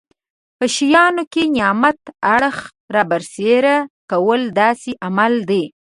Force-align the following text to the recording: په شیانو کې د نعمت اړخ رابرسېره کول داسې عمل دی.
په 0.57 0.65
شیانو 0.75 1.23
کې 1.33 1.43
د 1.47 1.51
نعمت 1.57 1.99
اړخ 2.35 2.57
رابرسېره 2.95 3.75
کول 4.11 4.41
داسې 4.59 4.91
عمل 5.05 5.33
دی. 5.49 5.63